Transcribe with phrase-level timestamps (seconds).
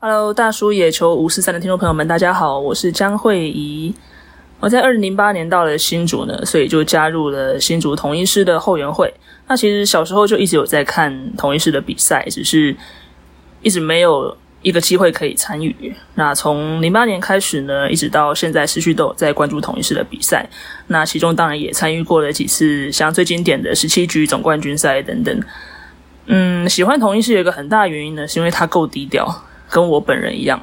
[0.00, 3.92] Hello，大叔野球五四三的听众朋友们，大家好，我是江慧仪。
[4.60, 9.12] 我在二零零八年到了新竹呢，所以就加入了新竹统一师的后援会。
[9.48, 12.76] 那其实小时候就一直有在看同一师的比赛，只是
[13.60, 15.92] 一直没有一个机会可以参与。
[16.14, 20.48] 那从零八年开始呢，一直到现在，持续都有在关注同一师的比赛。
[20.86, 25.42] 那其中当然也参与过了几次，像最经典的十七局总冠军赛等等。
[26.26, 29.44] 嗯，喜欢同一师有一个很大原因呢，是因为他够低调。
[29.70, 30.60] 跟我本人一样，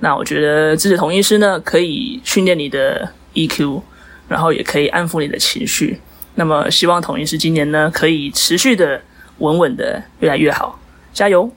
[0.00, 3.82] 那我觉得支持同一师呢，可以训练你的 EQ，
[4.28, 6.00] 然后也可以安抚你的情绪。
[6.34, 9.00] 那么希望同一师今年呢，可以持续的
[9.38, 10.78] 稳稳的越来越好，
[11.12, 11.50] 加油！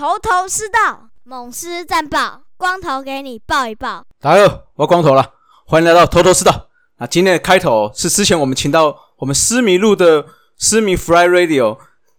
[0.00, 4.02] 头头是道，猛狮战报，光头给你报一报。
[4.18, 5.34] 大家好，我光头了，
[5.66, 6.70] 欢迎来到头头是道。
[6.96, 10.24] 那今天的开头是之前我们请到我们思迷路的
[10.56, 11.76] 思迷 Fly Radio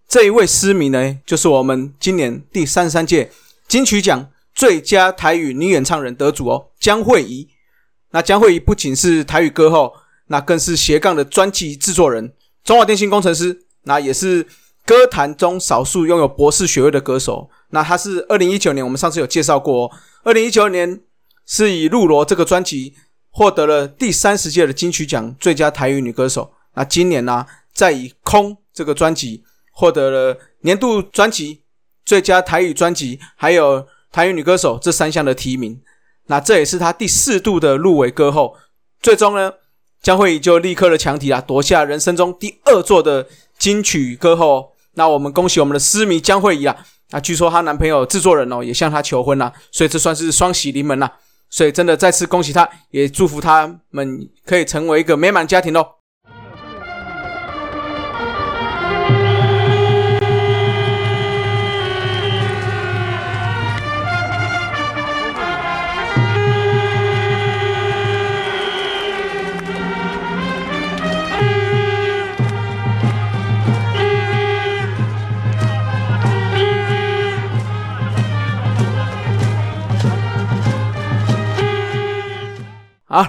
[0.07, 3.31] 这一位思迷呢，就是我们今年第三十三届
[3.67, 7.49] 金曲奖最佳台语女演唱人得主哦，江慧仪。
[8.11, 9.91] 那江慧仪不仅是台语歌后，
[10.27, 12.31] 那更是斜杠的专辑制作人，
[12.63, 14.45] 中华电信工程师，那也是
[14.85, 17.49] 歌坛中少数拥有博士学位的歌手。
[17.69, 19.91] 那他是二零一九年，我们上次有介绍过，
[20.23, 21.01] 二零一九年
[21.45, 22.95] 是以《露罗》这个专辑
[23.29, 26.51] 获得了第三十届的金曲奖最佳台语女歌手。
[26.73, 31.61] 那今年呢，再以《空》这个专辑获得了年度专辑、
[32.03, 35.81] 最佳台语专辑，还有台语女歌手这三项的提名。
[36.27, 38.57] 那这也是他第四度的入围歌后。
[39.01, 39.53] 最终呢，
[40.01, 43.27] 江慧仪就立刻的强题啊，夺下人生中第二座的
[43.61, 44.71] 金曲歌后。
[44.95, 46.75] 那我们恭喜我们的诗迷江慧仪啊！
[47.11, 51.09] 那据说她男朋友制作人哦也向她求婚了，所以这算是双喜临门了。
[51.49, 55.85] 所以真的再次恭喜她，也祝福他们可以成为一个美满家庭喽。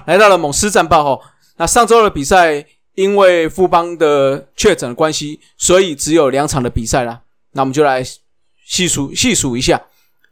[0.07, 1.21] 来到了猛狮战报哦。
[1.57, 2.65] 那上周的比赛，
[2.95, 7.21] 因为富邦的确诊的关系，所以只有两场的比赛啦。
[7.53, 8.05] 那我们就来
[8.67, 9.81] 细数细数一下。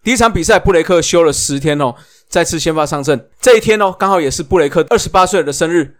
[0.02, 1.94] 第一场比赛，布雷克休了十天哦，
[2.28, 3.28] 再次先发上阵。
[3.40, 5.96] 这一天哦，刚好也是布雷克二十八岁的生日。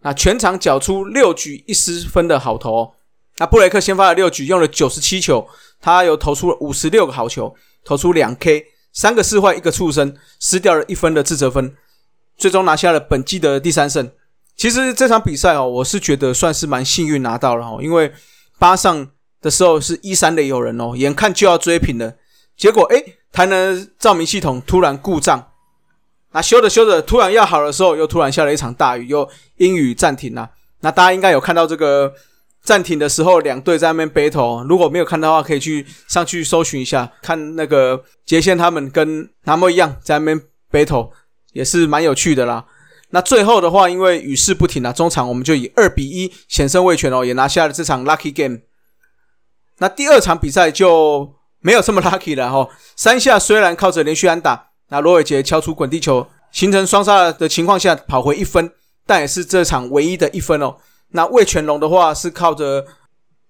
[0.00, 2.94] 那全场缴出六局一失分的好投。
[3.38, 5.46] 那布雷克先发了六局，用了九十七球，
[5.80, 11.74] 他有投出了五十六个好球，投出两 K，三个四坏，一个触身，失掉了一分的自责分。
[12.42, 14.10] 最终拿下了本季的第三胜。
[14.56, 18.12] 其实这场比赛哦，我是觉得算是蛮幸运拿到了哦，因为
[18.58, 19.06] 八上
[19.40, 22.16] 的时候是一三的有人哦，眼看就要追平了，
[22.56, 25.52] 结果诶，台南照明系统突然故障，
[26.32, 30.50] 那修着修着，突然要好的时候，又突然下了一场大雨，又阴雨暂停了。
[30.80, 32.12] 那大家应该有看到这个
[32.64, 34.64] 暂停的时候，两队在那边 battle。
[34.64, 40.40] 如果没有看到的话，可以去上去搜寻一下，看那个杰线他们跟南摩一样在那边
[40.72, 41.12] battle。
[41.52, 42.64] 也是蛮有趣的啦。
[43.10, 48.60] 那最后的话，因为雨势不停啊，中场我们就以二比一险胜魏全哦，也拿下了这场 lucky game。
[49.78, 52.68] 那第二场比赛就没有这么 lucky 了哈。
[52.96, 58.72] 三下虽然靠着连续安打，那罗伟杰敲出滚地球，形成双杀的情况下跑回一分，
[59.06, 60.76] 但也是这场唯一的一分哦。
[61.10, 62.86] 那魏全龙的话是靠着，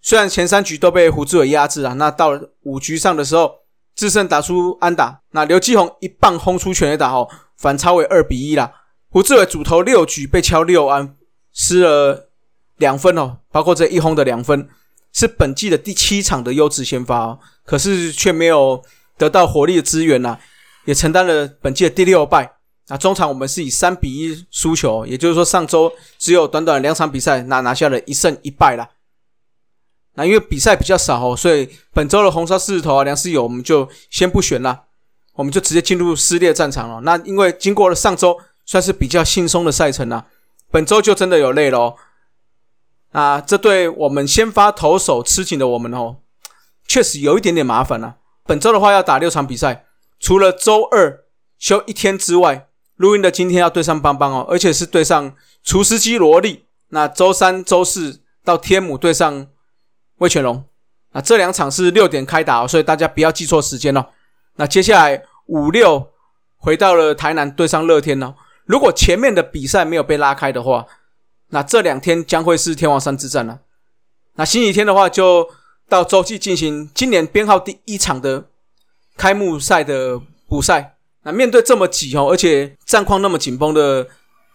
[0.01, 3.53] 虽然前三局都被胡志伟压制啊，那到了五局上的时候，
[3.95, 7.29] 智胜打出安打，那刘继宏一棒轰出全垒打哦。
[7.63, 8.73] 反超为二比一啦。
[9.09, 11.15] 胡志伟主投六局被敲六安，
[11.53, 12.31] 失了
[12.79, 14.69] 两分哦，包括这一轰的两分，
[15.13, 18.83] 是本季的第七场的优质先发哦，可是却没有
[19.17, 20.39] 得到火力的支援呐，
[20.87, 22.57] 也承担了本季的第六败。
[22.89, 28.89] 那中场我们是以三比一输球，也就是说上周只有短短两场比赛，那拿下了一胜一败啦。
[30.15, 34.85] 那因为比赛比较少哦，所以本周的红烧狮子头啊，梁思友我们就先不选了。
[35.35, 37.01] 我们就直接进入撕裂战场了。
[37.03, 40.27] 那因为经过了上周算是比较轻松的赛程啊，
[40.71, 41.97] 本周就真的有累喽。
[43.13, 46.17] 啊，这对我们先发投手吃紧的我们哦，
[46.87, 48.17] 确实有一点点麻烦了。
[48.45, 49.85] 本周的话要打六场比赛，
[50.19, 51.25] 除了周二
[51.59, 56.65] 休一天之外，录音的今天要对上邦邦哦，而且是对上厨师机萝莉。
[56.89, 59.47] 那周三、周四到天母对上
[60.19, 60.65] 魏全龙。
[61.13, 64.07] 啊，这两场是六点开打哦，所以大家不要记错时间哦。
[64.63, 66.13] 那接下来五六
[66.57, 68.33] 回到了台南对上乐天哦。
[68.65, 70.87] 如果前面的比赛没有被拉开的话，
[71.49, 73.59] 那这两天将会是天王山之战了。
[74.35, 75.51] 那星期天的话，就
[75.89, 78.45] 到洲际进行今年编号第一场的
[79.17, 80.95] 开幕赛的补赛。
[81.25, 84.07] 那面对这么挤哦，而且战况那么紧绷的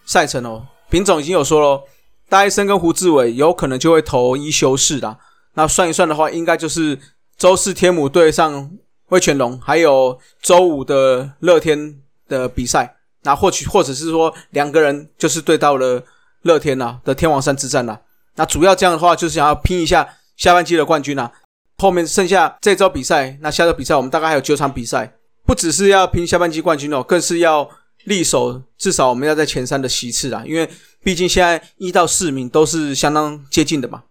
[0.05, 1.83] 赛程哦，品总已经有说了，
[2.29, 5.17] 戴医生跟胡志伟有可能就会投一休四啦。
[5.55, 6.97] 那算一算的话，应该就是
[7.37, 8.71] 周四天母对上
[9.09, 12.95] 威权龙，还有周五的乐天的比赛。
[13.23, 16.01] 那或许或者是说两个人就是对到了
[16.43, 17.99] 乐天呐的天王山之战呐。
[18.35, 21.31] 那主要这样的话，就是想要拼一下下半季的冠军呐。
[21.77, 25.13] 后面剩下这周比赛，那下周比赛我们大概还有九场比赛，
[25.45, 27.69] 不只是要拼下半季冠军哦，更是要
[28.05, 30.43] 力守至少我们要在前三的席次啊。
[30.45, 30.69] 因为
[31.03, 34.03] 毕竟现在一到四名都是相当接近的嘛。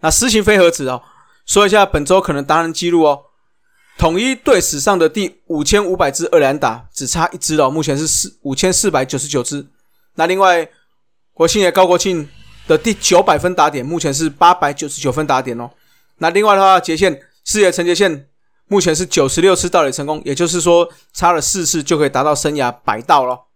[0.00, 1.02] 那实行飞盒子哦，
[1.46, 3.22] 说一下本周可能达人记录哦。
[3.98, 9.66] 统一队史上的第五千五百支二连打，只差一支哦，目前是四五千四百九十九支。
[10.14, 10.68] 那另外，
[11.34, 12.28] 国庆也高国庆
[12.68, 15.68] 的第九百分打点，目前是八百九十九分打点哦。
[16.18, 18.28] 那另外的话，杰线四野陈杰线
[18.68, 23.46] 目前是九十六次盗垒成功，也就是说差了四次就可以达到生涯百盗了。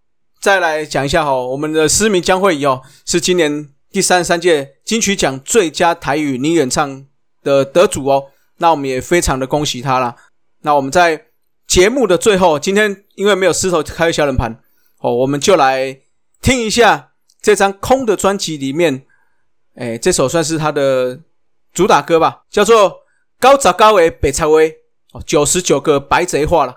[0.40, 3.68] 再来讲一下哈，我们的诗名将会以哦，是今年。
[3.92, 7.04] 第三十三届金曲奖最佳台语女演唱
[7.42, 8.24] 的得主哦，
[8.56, 10.16] 那我们也非常的恭喜她啦。
[10.62, 11.26] 那我们在
[11.66, 14.60] 节目的最后，今天因为没有狮头开小冷盘
[14.98, 15.98] 哦，我们就来
[16.40, 19.04] 听一下这张空的专辑里面，
[19.74, 21.20] 哎，这首算是他的
[21.72, 22.90] 主打歌吧，叫做
[23.40, 24.70] 《高早高维北菜威》
[25.12, 26.76] 哦，九十九个白贼话了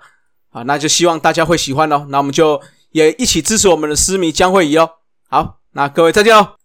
[0.50, 2.06] 啊，那就希望大家会喜欢哦。
[2.08, 2.60] 那我们就
[2.90, 4.90] 也一起支持我们的诗迷江慧仪哦。
[5.28, 6.55] 好，那各位再见哦。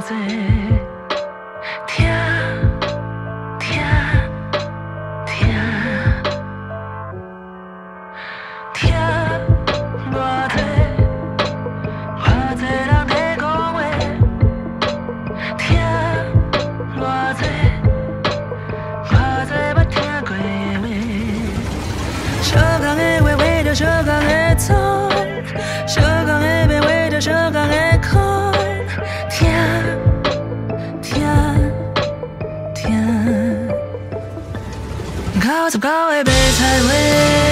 [0.00, 0.57] fazer.
[35.70, 37.47] so go 太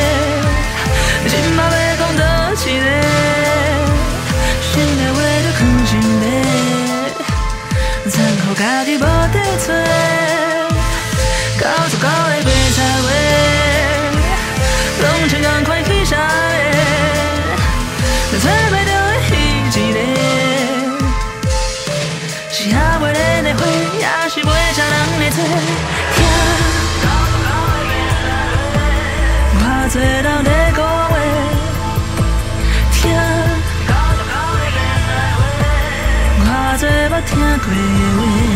[37.57, 38.56] agreeing.